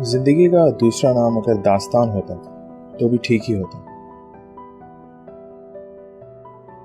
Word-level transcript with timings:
زندگی 0.00 0.48
کا 0.48 0.68
دوسرا 0.80 1.12
نام 1.12 1.38
اگر 1.38 1.54
داستان 1.54 2.10
ہوتا 2.10 2.34
تو 2.98 3.08
بھی 3.08 3.18
ٹھیک 3.22 3.50
ہی 3.50 3.62
ہوتا۔ 3.62 3.78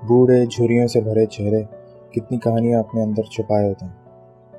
بوڑھے 0.06 0.46
جھریوں 0.46 0.86
سے 0.86 1.00
بھرے 1.00 1.26
چہرے، 1.26 1.62
کتنی 2.10 2.38
کہانیاں 2.38 2.80
اپنے 2.80 3.02
اندر 3.02 3.22
چھپائے 3.22 3.68
ہوتے 3.68 3.86
ہیں، 3.86 3.92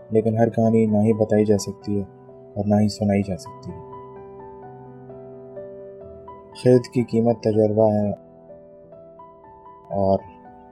لیکن 0.10 0.38
ہر 0.38 0.50
کہانی 0.50 0.86
نہ 0.86 0.98
ہی 0.98 1.14
بتائی 1.14 1.46
جا 1.46 1.58
سکتی 1.58 2.00
ہے 2.00 2.04
اور 2.54 2.66
نہ 2.66 2.76
ہی 2.76 2.88
سنائی 2.88 3.22
جا 3.22 3.38
سکتی 3.38 3.72
ہے۔ 3.72 3.78
خرید 6.64 6.94
کی 6.94 7.04
قیمت 7.04 7.42
تجربہ 7.42 7.94
ہے 7.94 8.12
اور 9.90 10.20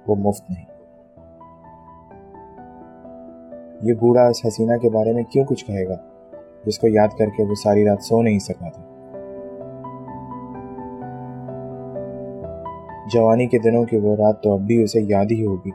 وہ 0.08 0.16
مفت 0.16 0.50
نہیں۔ 0.50 0.66
یہ 3.82 3.94
بوڑھا 3.94 4.28
اس 4.28 4.46
حسینہ 4.48 4.78
کے 4.78 4.90
بارے 4.90 5.14
میں 5.14 5.24
کیوں 5.24 5.46
کچھ 5.46 5.66
کہے 5.66 5.88
گا؟ 5.88 5.96
جس 6.66 6.80
کو 6.80 6.88
یاد 6.88 7.08
کر 7.18 7.30
کے 7.30 7.44
وہ 7.44 7.56
ساری 7.56 7.86
رات 7.86 8.04
سو 8.04 8.22
نہیں 8.22 8.40
سکا 8.40 8.70
تھا۔ 8.70 8.82
جوانی 13.14 13.48
کے 13.48 13.60
دنوں 13.60 13.86
کی 13.86 13.98
وہ 13.98 14.16
رات 14.16 14.42
تو 14.44 14.54
اب 14.54 14.60
بھی 14.60 14.84
اسے 14.84 15.02
یاد 15.02 15.32
ہی 15.32 15.46
ہوگی، 15.46 15.72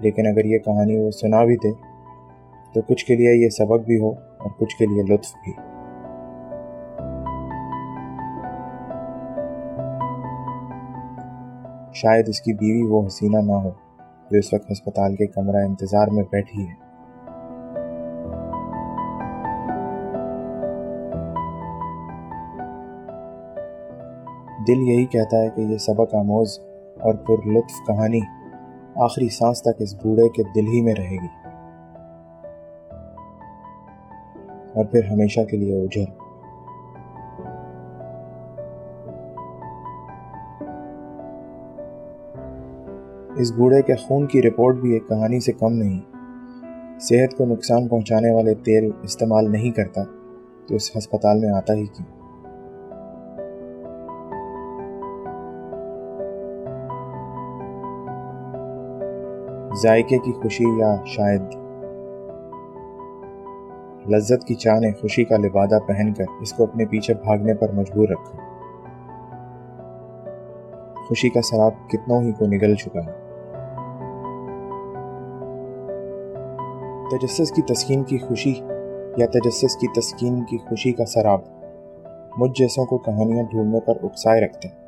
لیکن 0.00 0.26
اگر 0.26 0.44
یہ 0.44 0.58
کہانی 0.58 0.96
وہ 0.96 1.10
سنا 1.10 1.44
بھی 1.44 1.56
دے، 1.56 1.72
تو 2.74 2.80
کچھ 2.80 3.06
کے 3.06 3.16
لیے 3.16 3.34
یہ 3.34 3.48
سبق 3.48 3.86
بھی 3.86 4.00
ہو 4.00 4.10
اور 4.10 4.50
کچھ 4.58 4.76
کے 4.76 4.86
لیے 4.86 5.02
لطف 5.02 5.34
بھی۔ 5.44 5.52
شاید 11.94 12.28
اس 12.28 12.40
کی 12.40 12.52
بیوی 12.52 12.82
وہ 12.82 13.06
حسینہ 13.06 13.36
نہ 13.36 13.52
ہو 13.52 13.70
جو 14.30 14.38
اس 14.38 14.54
وقت 14.54 14.72
ہسپتال 14.72 15.16
کے 15.16 15.26
کمرہ 15.26 15.64
انتظار 15.64 16.08
میں 16.08 16.24
بیٹھی 16.32 16.66
ہے۔ 16.68 16.81
دل 24.68 24.88
یہی 24.88 25.06
کہتا 25.06 25.36
ہے 25.36 25.48
کہ 25.56 25.60
یہ 25.60 25.76
سبق 25.76 26.14
آموز 26.14 26.60
اور 27.00 27.14
پر 27.14 27.46
لطف 27.46 27.86
کہانی 27.86 28.20
آخری 28.94 29.28
سانس 29.28 29.62
تک 29.62 29.68
اس 29.78 29.94
بوڑھے 29.94 30.28
کے 30.28 30.42
دل 30.42 30.66
ہی 30.68 30.80
میں 30.80 30.94
رہے 30.98 31.16
گی۔ 31.16 31.42
اور 34.74 34.84
پھر 34.84 35.04
ہمیشہ 35.04 35.40
کے 35.40 35.56
لیے 35.56 35.82
اجھر 35.82 36.04
اس 43.36 43.52
بوڑھے 43.52 43.82
کے 43.82 43.94
خون 43.94 44.26
کی 44.26 44.42
رپورٹ 44.42 44.76
بھی 44.76 44.92
ایک 44.92 45.08
کہانی 45.08 45.40
سے 45.40 45.52
کم 45.52 45.72
نہیں۔ 45.72 46.00
صحت 47.00 47.38
کو 47.38 47.44
نقصان 47.44 47.88
پہنچانے 47.88 48.30
والے 48.30 48.54
تیل 48.54 48.90
استعمال 49.02 49.52
نہیں 49.52 49.70
کرتا 49.70 50.02
تو 50.66 50.74
اس 50.74 50.96
ہسپتال 50.96 51.38
میں 51.38 51.48
آتا 51.48 51.74
ہی 51.74 51.86
کیوں؟ 51.86 52.21
ذائقے 59.74 60.18
کی 60.18 60.32
خوشی 60.32 60.64
یا 60.78 60.96
شاید 61.06 61.42
لذت 64.10 64.44
کی 64.44 64.54
چاہ 64.54 64.80
نے 64.80 64.92
خوشی 64.92 65.24
کا 65.24 65.36
لبادہ 65.36 65.78
پہن 65.86 66.12
کر 66.12 66.24
اس 66.40 66.52
کو 66.52 66.62
اپنے 66.62 66.86
پیچھے 66.86 67.14
بھاگنے 67.14 67.54
پر 67.54 67.72
مجبور 67.72 68.08
رکھا 68.08 68.38
خوشی 71.08 71.28
کا 71.28 71.42
سراب 71.42 71.90
کتنوں 71.90 72.22
ہی 72.22 72.32
کو 72.32 72.46
نگل 72.46 72.74
چکا 72.74 73.00
ہے۔ 73.00 73.22
تجسس 77.10 77.52
کی 77.52 77.62
تسکین 77.62 78.02
کی 78.02 78.18
خوشی 78.18 78.54
یا 79.16 79.26
تجسس 79.26 79.76
کی 79.76 80.00
تسکین 80.00 80.44
کی 80.44 80.58
خوشی 80.58 80.92
کا 80.92 81.04
سراب 81.04 81.40
مجھ 82.38 82.52
جیسوں 82.54 82.84
کو 82.84 82.98
کہانیاں 82.98 83.44
ڈھونڈنے 83.50 83.80
پر 83.80 83.94
اکسائے 84.02 84.40
رکھتے 84.40 84.68
ہیں۔ 84.68 84.82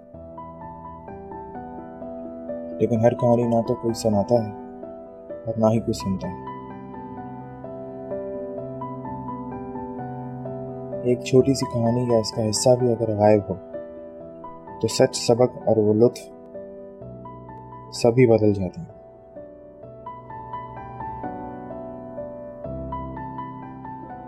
لیکن 2.81 3.01
ہر 3.01 3.15
کہانی 3.15 3.43
نہ 3.43 3.61
تو 3.69 3.75
کوئی 3.75 3.95
سناتا 3.95 4.47
ہے۔ 4.47 4.64
اور 5.47 5.55
نہ 5.57 5.67
ہی 5.67 5.81
کوئی 5.81 5.93
سنتا 5.93 6.29
ہے 6.29 6.53
ایک 11.03 11.23
چھوٹی 11.23 11.55
سی 11.55 11.67
کہانی 11.73 12.13
یا 12.13 12.19
اس 12.19 12.33
کا 12.33 12.51
حصہ 12.51 12.71
بھی 12.79 12.93
اگر 12.93 13.17
غائب 13.17 13.41
ہو، 13.49 13.55
تو 14.81 14.89
سچ، 14.89 15.17
سبق 15.17 15.57
اور 15.67 15.77
وہ 15.77 15.95
لطف 15.95 16.23
سبھی 17.97 18.27
بدل 18.27 18.53
جاتے 18.53 18.81
ہیں۔ 18.81 18.93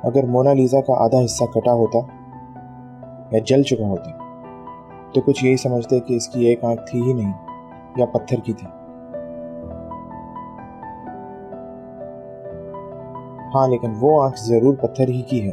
اگر 0.02 0.26
مونا 0.26 0.52
لیزا 0.52 0.80
کا 0.80 0.92
آدھا 1.04 1.24
حصہ 1.24 1.44
کٹا 1.44 1.72
ہوتا 1.72 1.98
یا 3.30 3.38
جل 3.38 3.62
چکا 3.62 3.86
ہوتا، 3.86 4.10
تو 5.12 5.20
کچھ 5.20 5.44
یہی 5.44 5.56
سمجھتے 5.56 6.00
کہ 6.00 6.14
اس 6.14 6.28
کی 6.28 6.46
ایک 6.46 6.64
آنکھ 6.64 6.82
تھی 6.90 7.02
ہی 7.02 7.12
نہیں 7.12 7.32
یا 7.96 8.06
پتھر 8.06 8.40
کی 8.40 8.52
تھی۔ 8.52 8.66
ہاں 13.54 13.68
لیکن 13.68 13.92
وہ 14.00 14.22
آنکھ 14.22 14.40
ضرور 14.40 14.74
پتھر 14.76 15.08
ہی 15.08 15.22
کی 15.22 15.50
ہے 15.50 15.52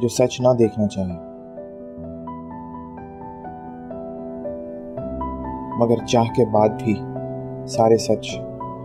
جو 0.00 0.08
سچ 0.08 0.40
نہ 0.40 0.48
دیکھنا 0.58 0.86
چاہے۔ 0.88 1.34
مگر 5.78 6.06
چاہ 6.06 6.24
کے 6.24 6.44
بعد 6.44 6.68
بھی 6.68 6.94
سارے 7.66 7.96
سچ 7.96 8.38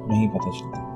نہیں 0.07 0.27
پتہ 0.27 0.49
چلتے۔ 0.49 0.88